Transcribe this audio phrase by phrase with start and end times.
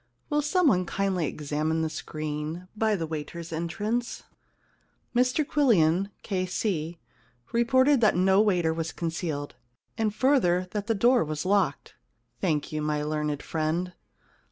[0.31, 4.23] Will somebody kindly examine the screen by the waiters* entrance?
[4.67, 6.97] * Mr Quillian, K.C.,
[7.51, 9.53] reported that no waiter was concealed,
[9.99, 11.93] and further that the door was locked.
[12.17, 13.93] * Thank you, my learned friend.